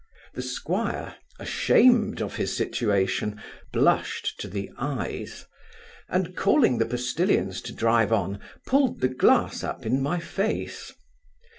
The 0.33 0.41
squire, 0.41 1.17
ashamed 1.37 2.23
of 2.23 2.37
his 2.37 2.57
situation, 2.57 3.39
blushed 3.71 4.39
to 4.39 4.47
the 4.47 4.71
eyes: 4.79 5.45
and, 6.09 6.35
calling 6.35 6.79
to 6.79 6.85
the 6.85 6.89
postilions 6.89 7.61
to 7.61 7.71
drive 7.71 8.11
on, 8.11 8.39
pulled 8.65 9.01
the 9.01 9.09
glass 9.09 9.63
up 9.63 9.85
in 9.85 10.01
my 10.01 10.19
face. 10.19 10.91